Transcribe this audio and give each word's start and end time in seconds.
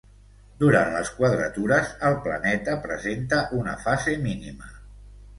Durant 0.61 0.87
les 0.93 1.09
quadratures 1.17 1.91
el 2.09 2.17
planeta 2.27 2.77
presenta 2.85 3.41
una 3.59 3.75
fase 3.83 4.15
mínima. 4.23 4.71